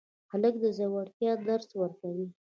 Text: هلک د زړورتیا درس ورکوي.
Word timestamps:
هلک 0.31 0.53
د 0.63 0.65
زړورتیا 0.77 1.31
درس 1.47 1.69
ورکوي. 1.81 2.27